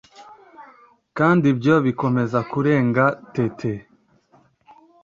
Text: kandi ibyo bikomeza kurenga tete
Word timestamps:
kandi 1.17 1.43
ibyo 1.53 1.75
bikomeza 1.85 2.39
kurenga 2.51 3.05
tete 3.33 3.71